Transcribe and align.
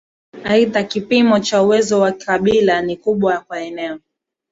Aidha 0.43 0.83
kipimo 0.83 1.39
cha 1.39 1.63
uwezo 1.63 1.99
wa 1.99 2.11
Kabila 2.11 2.81
ni 2.81 2.95
ukubwa 2.97 3.45
wa 3.49 3.61
eneo 3.61 3.99